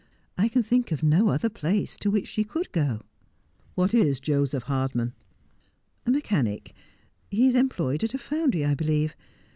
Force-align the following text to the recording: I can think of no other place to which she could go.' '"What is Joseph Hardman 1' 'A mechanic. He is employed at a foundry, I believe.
I 0.35 0.47
can 0.49 0.63
think 0.63 0.91
of 0.91 1.03
no 1.03 1.27
other 1.27 1.47
place 1.47 1.95
to 1.97 2.09
which 2.09 2.27
she 2.27 2.43
could 2.43 2.71
go.' 2.71 3.01
'"What 3.75 3.93
is 3.93 4.19
Joseph 4.19 4.63
Hardman 4.63 5.13
1' 6.05 6.07
'A 6.07 6.09
mechanic. 6.17 6.73
He 7.29 7.45
is 7.47 7.53
employed 7.53 8.03
at 8.03 8.15
a 8.15 8.17
foundry, 8.17 8.65
I 8.65 8.73
believe. 8.73 9.15